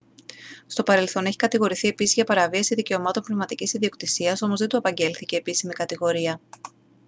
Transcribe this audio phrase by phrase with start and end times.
[0.67, 5.73] στο παρελθόν έχει κατηγορηθεί επίσης για παραβίαση δικαιωμάτων πνευματικής ιδιοκτησίας όμως δεν του απαγγέλθηκε επίσημη
[5.73, 6.39] κατηγορία